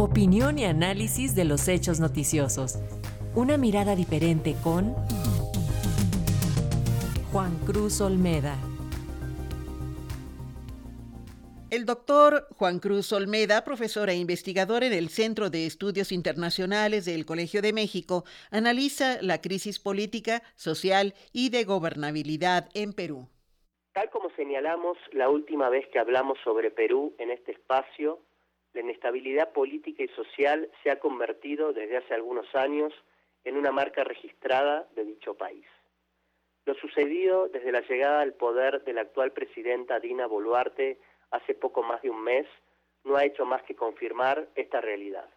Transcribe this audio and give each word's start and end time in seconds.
Opinión 0.00 0.58
y 0.58 0.64
análisis 0.64 1.34
de 1.34 1.44
los 1.44 1.68
hechos 1.68 2.00
noticiosos. 2.00 2.78
Una 3.34 3.58
mirada 3.58 3.94
diferente 3.94 4.56
con 4.64 4.94
Juan 7.30 7.54
Cruz 7.66 8.00
Olmeda. 8.00 8.56
El 11.70 11.84
doctor 11.84 12.46
Juan 12.56 12.78
Cruz 12.78 13.12
Olmeda, 13.12 13.62
profesor 13.62 14.08
e 14.08 14.16
investigador 14.16 14.84
en 14.84 14.94
el 14.94 15.10
Centro 15.10 15.50
de 15.50 15.66
Estudios 15.66 16.12
Internacionales 16.12 17.04
del 17.04 17.26
Colegio 17.26 17.60
de 17.60 17.74
México, 17.74 18.24
analiza 18.50 19.20
la 19.20 19.42
crisis 19.42 19.78
política, 19.78 20.42
social 20.56 21.12
y 21.34 21.50
de 21.50 21.64
gobernabilidad 21.64 22.70
en 22.72 22.94
Perú. 22.94 23.28
Tal 23.92 24.08
como 24.08 24.30
señalamos 24.30 24.96
la 25.12 25.28
última 25.28 25.68
vez 25.68 25.86
que 25.92 25.98
hablamos 25.98 26.38
sobre 26.42 26.70
Perú 26.70 27.14
en 27.18 27.30
este 27.30 27.52
espacio, 27.52 28.22
la 28.72 28.80
inestabilidad 28.80 29.52
política 29.52 30.02
y 30.02 30.08
social 30.08 30.70
se 30.82 30.90
ha 30.90 31.00
convertido 31.00 31.72
desde 31.72 31.96
hace 31.96 32.14
algunos 32.14 32.54
años 32.54 32.92
en 33.44 33.56
una 33.56 33.72
marca 33.72 34.04
registrada 34.04 34.88
de 34.94 35.04
dicho 35.04 35.34
país. 35.34 35.66
Lo 36.66 36.74
sucedido 36.74 37.48
desde 37.48 37.72
la 37.72 37.80
llegada 37.80 38.20
al 38.20 38.34
poder 38.34 38.84
de 38.84 38.92
la 38.92 39.00
actual 39.02 39.32
presidenta 39.32 39.98
Dina 39.98 40.26
Boluarte 40.26 40.98
hace 41.30 41.54
poco 41.54 41.82
más 41.82 42.02
de 42.02 42.10
un 42.10 42.22
mes 42.22 42.46
no 43.04 43.16
ha 43.16 43.24
hecho 43.24 43.46
más 43.46 43.62
que 43.62 43.74
confirmar 43.74 44.48
esta 44.54 44.80
realidad. 44.80 45.28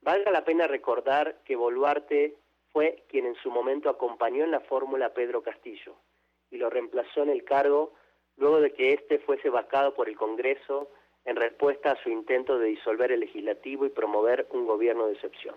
Valga 0.00 0.30
la 0.30 0.44
pena 0.44 0.66
recordar 0.66 1.38
que 1.44 1.56
Boluarte 1.56 2.36
fue 2.72 3.04
quien 3.08 3.26
en 3.26 3.36
su 3.36 3.50
momento 3.50 3.88
acompañó 3.88 4.44
en 4.44 4.50
la 4.50 4.60
fórmula 4.60 5.06
a 5.06 5.14
Pedro 5.14 5.42
Castillo 5.42 5.94
y 6.50 6.56
lo 6.56 6.68
reemplazó 6.68 7.22
en 7.22 7.30
el 7.30 7.44
cargo 7.44 7.94
luego 8.36 8.60
de 8.60 8.72
que 8.72 8.92
éste 8.92 9.20
fuese 9.20 9.48
vacado 9.48 9.94
por 9.94 10.08
el 10.08 10.16
Congreso 10.16 10.90
en 11.24 11.36
respuesta 11.36 11.92
a 11.92 12.02
su 12.02 12.10
intento 12.10 12.58
de 12.58 12.68
disolver 12.68 13.12
el 13.12 13.20
legislativo 13.20 13.86
y 13.86 13.90
promover 13.90 14.46
un 14.50 14.66
gobierno 14.66 15.06
de 15.06 15.14
excepción. 15.14 15.56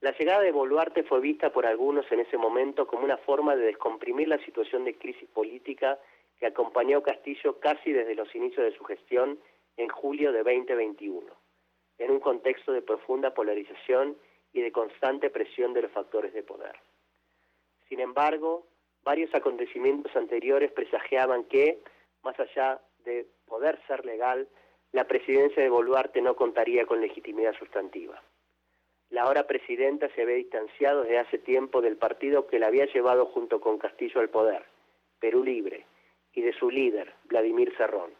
La 0.00 0.16
llegada 0.16 0.42
de 0.42 0.52
Boluarte 0.52 1.02
fue 1.02 1.20
vista 1.20 1.50
por 1.50 1.66
algunos 1.66 2.10
en 2.12 2.20
ese 2.20 2.36
momento 2.36 2.86
como 2.86 3.04
una 3.04 3.16
forma 3.16 3.56
de 3.56 3.66
descomprimir 3.66 4.28
la 4.28 4.38
situación 4.44 4.84
de 4.84 4.96
crisis 4.96 5.28
política 5.30 5.98
que 6.38 6.46
acompañó 6.46 7.02
Castillo 7.02 7.58
casi 7.58 7.92
desde 7.92 8.14
los 8.14 8.32
inicios 8.34 8.64
de 8.64 8.76
su 8.76 8.84
gestión 8.84 9.40
en 9.76 9.88
julio 9.88 10.32
de 10.32 10.44
2021, 10.44 11.26
en 11.98 12.10
un 12.10 12.20
contexto 12.20 12.72
de 12.72 12.82
profunda 12.82 13.34
polarización 13.34 14.16
y 14.52 14.60
de 14.60 14.72
constante 14.72 15.30
presión 15.30 15.72
de 15.72 15.82
los 15.82 15.90
factores 15.90 16.32
de 16.32 16.44
poder. 16.44 16.76
Sin 17.88 18.00
embargo, 18.00 18.66
varios 19.02 19.34
acontecimientos 19.34 20.14
anteriores 20.14 20.70
presagiaban 20.72 21.44
que, 21.44 21.80
más 22.22 22.38
allá 22.38 22.80
de 23.08 23.26
poder 23.46 23.80
ser 23.86 24.04
legal, 24.04 24.48
la 24.92 25.06
presidencia 25.06 25.62
de 25.62 25.68
Boluarte 25.68 26.22
no 26.22 26.36
contaría 26.36 26.86
con 26.86 27.00
legitimidad 27.00 27.54
sustantiva. 27.58 28.22
La 29.10 29.22
ahora 29.22 29.46
presidenta 29.46 30.08
se 30.14 30.22
había 30.22 30.36
distanciado 30.36 31.02
desde 31.02 31.18
hace 31.18 31.38
tiempo 31.38 31.80
del 31.80 31.96
partido 31.96 32.46
que 32.46 32.58
la 32.58 32.66
había 32.66 32.86
llevado 32.86 33.26
junto 33.26 33.60
con 33.60 33.78
Castillo 33.78 34.20
al 34.20 34.28
poder, 34.28 34.64
Perú 35.18 35.42
Libre, 35.42 35.86
y 36.34 36.42
de 36.42 36.52
su 36.52 36.70
líder, 36.70 37.14
Vladimir 37.24 37.74
Serrón. 37.76 38.12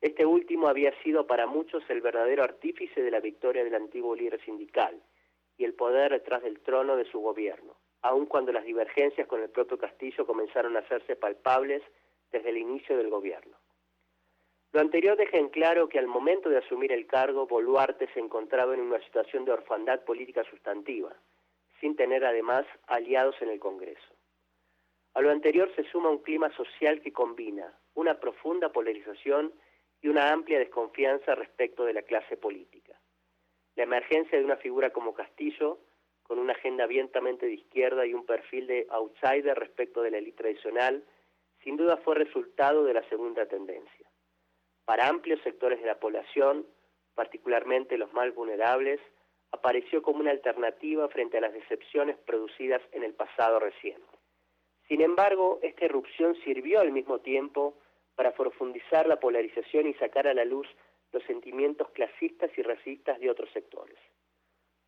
Este 0.00 0.24
último 0.24 0.68
había 0.68 0.92
sido 1.02 1.26
para 1.26 1.46
muchos 1.46 1.82
el 1.88 2.00
verdadero 2.00 2.42
artífice 2.42 3.02
de 3.02 3.10
la 3.10 3.20
victoria 3.20 3.62
del 3.62 3.74
antiguo 3.74 4.14
líder 4.14 4.40
sindical 4.44 5.00
y 5.56 5.64
el 5.64 5.74
poder 5.74 6.12
detrás 6.12 6.42
del 6.42 6.60
trono 6.60 6.96
de 6.96 7.04
su 7.06 7.20
gobierno, 7.20 7.76
aun 8.02 8.26
cuando 8.26 8.52
las 8.52 8.64
divergencias 8.64 9.26
con 9.26 9.42
el 9.42 9.50
propio 9.50 9.78
Castillo 9.78 10.26
comenzaron 10.26 10.76
a 10.76 10.80
hacerse 10.80 11.16
palpables 11.16 11.82
desde 12.30 12.50
el 12.50 12.58
inicio 12.58 12.96
del 12.96 13.10
gobierno. 13.10 13.56
Lo 14.72 14.80
anterior 14.80 15.16
deja 15.16 15.38
en 15.38 15.48
claro 15.48 15.88
que 15.88 15.98
al 15.98 16.06
momento 16.06 16.48
de 16.48 16.58
asumir 16.58 16.92
el 16.92 17.06
cargo, 17.06 17.46
Boluarte 17.46 18.08
se 18.12 18.20
encontraba 18.20 18.74
en 18.74 18.80
una 18.80 19.00
situación 19.00 19.44
de 19.44 19.52
orfandad 19.52 20.04
política 20.04 20.44
sustantiva, 20.44 21.14
sin 21.80 21.96
tener 21.96 22.24
además 22.24 22.66
aliados 22.86 23.36
en 23.40 23.50
el 23.50 23.58
Congreso. 23.58 24.14
A 25.14 25.22
lo 25.22 25.30
anterior 25.30 25.72
se 25.74 25.84
suma 25.84 26.10
un 26.10 26.18
clima 26.18 26.54
social 26.56 27.00
que 27.00 27.12
combina 27.12 27.72
una 27.94 28.20
profunda 28.20 28.70
polarización 28.70 29.52
y 30.02 30.08
una 30.08 30.30
amplia 30.30 30.58
desconfianza 30.58 31.34
respecto 31.34 31.84
de 31.84 31.94
la 31.94 32.02
clase 32.02 32.36
política. 32.36 33.00
La 33.76 33.84
emergencia 33.84 34.38
de 34.38 34.44
una 34.44 34.56
figura 34.56 34.90
como 34.90 35.14
Castillo, 35.14 35.78
con 36.22 36.38
una 36.38 36.52
agenda 36.52 36.84
abiertamente 36.84 37.46
de 37.46 37.54
izquierda 37.54 38.04
y 38.04 38.12
un 38.12 38.26
perfil 38.26 38.66
de 38.66 38.86
outsider 38.90 39.58
respecto 39.58 40.02
de 40.02 40.10
la 40.10 40.18
élite 40.18 40.42
tradicional, 40.42 41.04
sin 41.62 41.76
duda 41.76 41.96
fue 41.98 42.14
resultado 42.16 42.84
de 42.84 42.94
la 42.94 43.08
segunda 43.08 43.46
tendencia. 43.46 44.10
Para 44.86 45.08
amplios 45.08 45.40
sectores 45.42 45.80
de 45.80 45.86
la 45.86 45.98
población, 45.98 46.64
particularmente 47.14 47.98
los 47.98 48.12
más 48.12 48.32
vulnerables, 48.34 49.00
apareció 49.50 50.00
como 50.00 50.20
una 50.20 50.30
alternativa 50.30 51.08
frente 51.08 51.38
a 51.38 51.40
las 51.40 51.52
decepciones 51.52 52.16
producidas 52.18 52.80
en 52.92 53.02
el 53.02 53.12
pasado 53.12 53.58
reciente. 53.58 54.06
Sin 54.86 55.00
embargo, 55.00 55.58
esta 55.62 55.86
irrupción 55.86 56.36
sirvió 56.44 56.80
al 56.80 56.92
mismo 56.92 57.18
tiempo 57.18 57.74
para 58.14 58.32
profundizar 58.32 59.08
la 59.08 59.18
polarización 59.18 59.88
y 59.88 59.94
sacar 59.94 60.28
a 60.28 60.34
la 60.34 60.44
luz 60.44 60.68
los 61.12 61.22
sentimientos 61.24 61.90
clasistas 61.90 62.50
y 62.56 62.62
racistas 62.62 63.18
de 63.18 63.28
otros 63.28 63.50
sectores. 63.52 63.98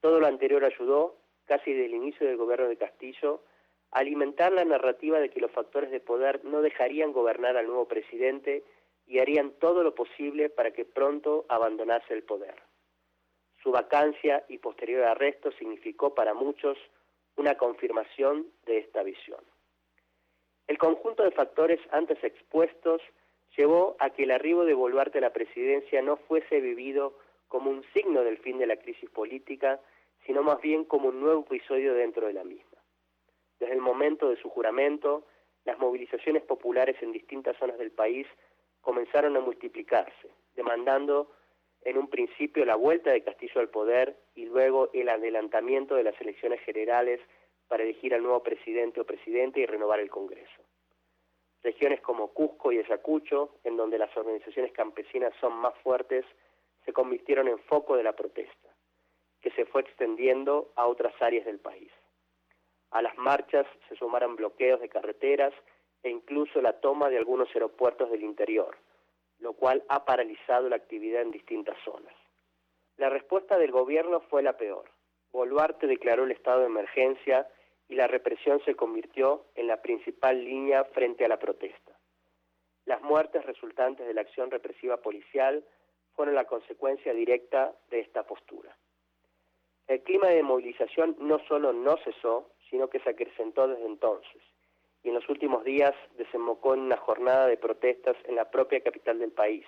Todo 0.00 0.20
lo 0.20 0.26
anterior 0.26 0.64
ayudó, 0.64 1.16
casi 1.44 1.72
desde 1.72 1.86
el 1.86 1.94
inicio 1.94 2.26
del 2.26 2.38
gobierno 2.38 2.68
de 2.68 2.78
Castillo, 2.78 3.42
a 3.90 3.98
alimentar 3.98 4.52
la 4.52 4.64
narrativa 4.64 5.20
de 5.20 5.28
que 5.28 5.40
los 5.40 5.50
factores 5.50 5.90
de 5.90 6.00
poder 6.00 6.42
no 6.44 6.62
dejarían 6.62 7.12
gobernar 7.12 7.58
al 7.58 7.66
nuevo 7.66 7.86
presidente 7.86 8.64
y 9.06 9.18
harían 9.18 9.52
todo 9.58 9.82
lo 9.82 9.94
posible 9.94 10.48
para 10.48 10.72
que 10.72 10.84
pronto 10.84 11.44
abandonase 11.48 12.14
el 12.14 12.22
poder. 12.22 12.54
Su 13.62 13.70
vacancia 13.70 14.44
y 14.48 14.58
posterior 14.58 15.04
arresto 15.04 15.52
significó 15.52 16.14
para 16.14 16.34
muchos 16.34 16.76
una 17.36 17.56
confirmación 17.56 18.46
de 18.66 18.78
esta 18.78 19.02
visión. 19.02 19.40
El 20.66 20.78
conjunto 20.78 21.22
de 21.22 21.30
factores 21.30 21.80
antes 21.90 22.22
expuestos 22.22 23.00
llevó 23.56 23.96
a 23.98 24.10
que 24.10 24.24
el 24.24 24.30
arribo 24.30 24.64
de 24.64 24.74
Boluarte 24.74 25.18
a 25.18 25.22
la 25.22 25.32
presidencia 25.32 26.02
no 26.02 26.16
fuese 26.16 26.60
vivido 26.60 27.18
como 27.48 27.70
un 27.70 27.84
signo 27.92 28.22
del 28.22 28.38
fin 28.38 28.58
de 28.58 28.66
la 28.66 28.76
crisis 28.76 29.10
política, 29.10 29.80
sino 30.24 30.42
más 30.42 30.60
bien 30.60 30.84
como 30.84 31.08
un 31.08 31.20
nuevo 31.20 31.42
episodio 31.42 31.94
dentro 31.94 32.26
de 32.26 32.32
la 32.32 32.44
misma. 32.44 32.78
Desde 33.58 33.74
el 33.74 33.80
momento 33.80 34.30
de 34.30 34.36
su 34.36 34.48
juramento, 34.48 35.26
las 35.64 35.78
movilizaciones 35.78 36.42
populares 36.42 36.96
en 37.02 37.12
distintas 37.12 37.56
zonas 37.58 37.78
del 37.78 37.92
país 37.92 38.26
comenzaron 38.82 39.36
a 39.36 39.40
multiplicarse, 39.40 40.28
demandando 40.54 41.32
en 41.84 41.96
un 41.96 42.08
principio 42.08 42.64
la 42.64 42.76
vuelta 42.76 43.10
de 43.10 43.22
Castillo 43.22 43.60
al 43.60 43.70
poder 43.70 44.16
y 44.34 44.44
luego 44.44 44.90
el 44.92 45.08
adelantamiento 45.08 45.94
de 45.94 46.04
las 46.04 46.20
elecciones 46.20 46.60
generales 46.60 47.20
para 47.68 47.84
elegir 47.84 48.14
al 48.14 48.22
nuevo 48.22 48.42
presidente 48.42 49.00
o 49.00 49.06
presidente 49.06 49.60
y 49.60 49.66
renovar 49.66 50.00
el 50.00 50.10
Congreso. 50.10 50.62
Regiones 51.62 52.00
como 52.00 52.28
Cusco 52.28 52.72
y 52.72 52.78
Ayacucho, 52.78 53.56
en 53.64 53.76
donde 53.76 53.98
las 53.98 54.14
organizaciones 54.16 54.72
campesinas 54.72 55.32
son 55.40 55.54
más 55.54 55.74
fuertes, 55.78 56.26
se 56.84 56.92
convirtieron 56.92 57.48
en 57.48 57.58
foco 57.60 57.96
de 57.96 58.02
la 58.02 58.14
protesta, 58.14 58.68
que 59.40 59.50
se 59.52 59.64
fue 59.64 59.82
extendiendo 59.82 60.72
a 60.74 60.86
otras 60.86 61.14
áreas 61.20 61.46
del 61.46 61.60
país. 61.60 61.90
A 62.90 63.00
las 63.00 63.16
marchas 63.16 63.66
se 63.88 63.96
sumaron 63.96 64.36
bloqueos 64.36 64.80
de 64.80 64.88
carreteras 64.88 65.54
e 66.02 66.10
incluso 66.10 66.60
la 66.60 66.80
toma 66.80 67.08
de 67.08 67.18
algunos 67.18 67.48
aeropuertos 67.54 68.10
del 68.10 68.22
interior, 68.22 68.76
lo 69.38 69.52
cual 69.54 69.84
ha 69.88 70.04
paralizado 70.04 70.68
la 70.68 70.76
actividad 70.76 71.22
en 71.22 71.30
distintas 71.30 71.76
zonas. 71.84 72.14
La 72.96 73.08
respuesta 73.08 73.58
del 73.58 73.72
gobierno 73.72 74.20
fue 74.20 74.42
la 74.42 74.56
peor. 74.56 74.90
Boluarte 75.32 75.86
declaró 75.86 76.24
el 76.24 76.32
estado 76.32 76.60
de 76.60 76.66
emergencia 76.66 77.48
y 77.88 77.94
la 77.94 78.06
represión 78.06 78.60
se 78.64 78.74
convirtió 78.74 79.46
en 79.54 79.66
la 79.66 79.80
principal 79.82 80.44
línea 80.44 80.84
frente 80.84 81.24
a 81.24 81.28
la 81.28 81.38
protesta. 81.38 81.98
Las 82.84 83.00
muertes 83.02 83.44
resultantes 83.44 84.06
de 84.06 84.14
la 84.14 84.22
acción 84.22 84.50
represiva 84.50 84.98
policial 84.98 85.64
fueron 86.14 86.34
la 86.34 86.44
consecuencia 86.44 87.12
directa 87.14 87.74
de 87.90 88.00
esta 88.00 88.24
postura. 88.24 88.76
El 89.86 90.02
clima 90.02 90.28
de 90.28 90.42
movilización 90.42 91.16
no 91.20 91.38
solo 91.46 91.72
no 91.72 91.96
cesó, 91.98 92.50
sino 92.70 92.88
que 92.88 93.00
se 93.00 93.10
acrecentó 93.10 93.68
desde 93.68 93.86
entonces, 93.86 94.42
y 95.02 95.08
en 95.08 95.14
los 95.14 95.28
últimos 95.28 95.64
días 95.64 95.94
desembocó 96.16 96.74
en 96.74 96.80
una 96.80 96.96
jornada 96.96 97.46
de 97.46 97.56
protestas 97.56 98.16
en 98.24 98.36
la 98.36 98.50
propia 98.50 98.80
capital 98.80 99.18
del 99.18 99.32
país, 99.32 99.64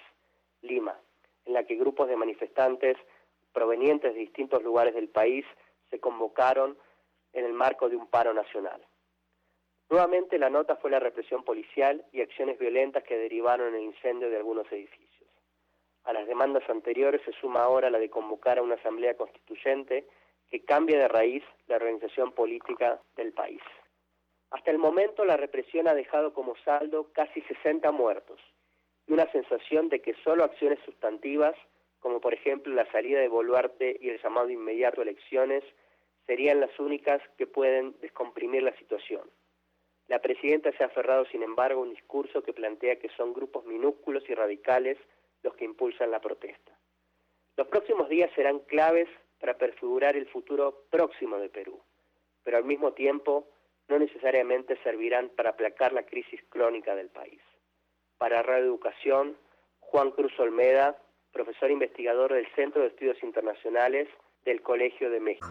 Lima, 0.63 0.99
en 1.45 1.55
la 1.55 1.65
que 1.65 1.75
grupos 1.75 2.09
de 2.09 2.17
manifestantes 2.17 2.97
provenientes 3.53 4.15
de 4.15 4.21
distintos 4.21 4.63
lugares 4.63 4.95
del 4.95 5.09
país 5.09 5.45
se 5.91 6.01
convocaron 6.01 6.77
en 7.33 7.45
el 7.45 7.53
marco 7.53 7.89
de 7.89 7.97
un 7.97 8.07
paro 8.07 8.33
nacional. 8.33 8.81
Nuevamente 9.91 10.39
la 10.39 10.51
nota 10.51 10.77
fue 10.77 10.91
la 10.91 11.01
represión 11.01 11.45
policial 11.45 12.05
y 12.13 12.21
acciones 12.21 12.59
violentas 12.59 13.05
que 13.05 13.19
derivaron 13.19 13.69
en 13.69 13.75
el 13.75 13.83
incendio 13.83 14.31
de 14.31 14.37
algunos 14.37 14.71
edificios. 14.73 15.29
A 16.05 16.13
las 16.13 16.27
demandas 16.27 16.69
anteriores 16.69 17.23
se 17.25 17.33
suma 17.33 17.63
ahora 17.63 17.91
la 17.91 17.99
de 17.99 18.11
convocar 18.11 18.59
a 18.59 18.63
una 18.63 18.75
asamblea 18.75 19.17
constituyente 19.17 20.07
que 20.51 20.65
cambie 20.65 20.99
de 20.99 21.09
raíz 21.09 21.43
la 21.67 21.77
organización 21.77 22.33
política 22.33 23.01
del 23.17 23.33
país. 23.33 23.63
Hasta 24.51 24.71
el 24.71 24.79
momento 24.79 25.25
la 25.25 25.37
represión 25.37 25.89
ha 25.89 25.95
dejado 25.95 26.33
como 26.33 26.57
saldo 26.65 27.13
casi 27.13 27.41
60 27.43 27.91
muertos 27.93 28.41
y 29.07 29.13
una 29.13 29.31
sensación 29.33 29.89
de 29.89 30.01
que 30.01 30.15
solo 30.23 30.45
acciones 30.45 30.79
sustantivas 30.85 31.55
como 32.05 32.21
por 32.21 32.35
ejemplo 32.35 32.75
la 32.75 32.85
salida 32.93 33.19
de 33.19 33.29
Boluarte 33.29 33.97
y 33.99 34.11
el 34.11 34.21
llamado 34.21 34.51
inmediato 34.51 35.01
a 35.01 35.05
elecciones, 35.05 35.65
serían 36.27 36.61
las 36.61 36.79
únicas 36.79 37.23
que 37.39 37.47
pueden 37.47 37.97
descomprimir 38.03 38.63
la 38.63 38.77
situación. 38.77 39.23
La 40.09 40.21
presidenta 40.21 40.71
se 40.73 40.83
ha 40.83 40.89
aferrado, 40.89 41.25
sin 41.25 41.43
embargo, 41.43 41.81
a 41.81 41.85
un 41.85 41.95
discurso 41.95 42.43
que 42.43 42.53
plantea 42.53 42.99
que 42.99 43.09
son 43.17 43.33
grupos 43.33 43.65
minúsculos 43.65 44.23
y 44.29 44.35
radicales 44.35 44.99
los 45.43 45.55
que 45.55 45.65
impulsan 45.65 46.11
la 46.11 46.21
protesta. 46.21 46.79
Los 47.57 47.69
próximos 47.69 48.11
días 48.11 48.31
serán 48.35 48.59
claves 48.59 49.09
para 49.41 49.57
prefigurar 49.57 50.15
el 50.15 50.27
futuro 50.27 50.85
próximo 50.91 51.39
de 51.39 51.49
Perú, 51.49 51.81
pero 52.43 52.59
al 52.59 52.65
mismo 52.65 52.93
tiempo 52.93 53.49
no 53.89 53.99
necesariamente 53.99 54.79
servirán 54.83 55.31
para 55.37 55.51
aplacar 55.51 55.93
la 55.93 56.05
crisis 56.05 56.41
crónica 56.49 56.95
del 56.95 57.09
país. 57.09 57.41
Para 58.19 58.43
Radio 58.43 58.65
Educación, 58.65 59.37
Juan 59.81 60.11
Cruz 60.13 60.33
Olmeda, 60.39 60.97
profesor 61.33 61.71
investigador 61.71 62.33
del 62.33 62.47
Centro 62.55 62.83
de 62.83 62.89
Estudios 62.89 63.23
Internacionales 63.23 64.09
del 64.45 64.63
Colegio 64.63 65.11
de 65.11 65.21
México. 65.21 65.49